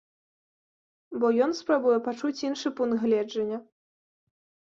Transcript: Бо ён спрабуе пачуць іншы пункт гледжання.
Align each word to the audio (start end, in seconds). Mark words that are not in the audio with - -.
Бо 1.23 1.29
ён 1.47 1.51
спрабуе 1.59 1.99
пачуць 2.09 2.43
іншы 2.49 2.67
пункт 2.79 2.97
гледжання. 3.05 3.57